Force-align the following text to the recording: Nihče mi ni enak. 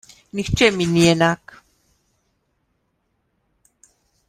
Nihče 0.35 0.67
mi 0.75 0.85
ni 0.93 1.03
enak. 1.13 1.43